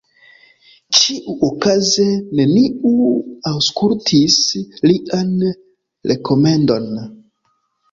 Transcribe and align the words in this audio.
Ĉiuokaze 0.99 2.05
neniu 2.39 2.95
aŭskultis 3.51 4.41
lian 4.91 5.31
rekomendon. 6.15 6.93